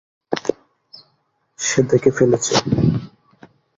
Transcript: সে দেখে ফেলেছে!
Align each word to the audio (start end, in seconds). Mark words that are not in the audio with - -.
সে 1.59 1.79
দেখে 1.89 2.11
ফেলেছে! 2.17 2.53